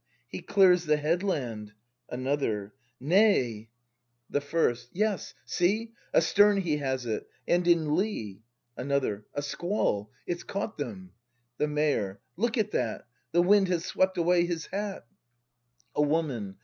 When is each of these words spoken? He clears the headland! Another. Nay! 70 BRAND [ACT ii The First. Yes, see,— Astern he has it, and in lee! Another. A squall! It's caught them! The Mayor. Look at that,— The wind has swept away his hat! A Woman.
He 0.27 0.41
clears 0.41 0.85
the 0.85 0.97
headland! 0.97 1.73
Another. 2.09 2.73
Nay! 2.99 3.43
70 3.43 3.47
BRAND 3.51 3.61
[ACT 3.61 3.65
ii 3.67 3.69
The 4.33 4.41
First. 4.41 4.89
Yes, 4.93 5.33
see,— 5.45 5.93
Astern 6.15 6.57
he 6.61 6.77
has 6.77 7.05
it, 7.05 7.29
and 7.47 7.67
in 7.67 7.95
lee! 7.95 8.41
Another. 8.75 9.27
A 9.35 9.43
squall! 9.43 10.09
It's 10.25 10.41
caught 10.43 10.79
them! 10.79 11.11
The 11.59 11.67
Mayor. 11.67 12.19
Look 12.35 12.57
at 12.57 12.71
that,— 12.71 13.05
The 13.33 13.43
wind 13.43 13.67
has 13.67 13.85
swept 13.85 14.17
away 14.17 14.47
his 14.47 14.65
hat! 14.71 15.05
A 15.95 16.01
Woman. 16.01 16.57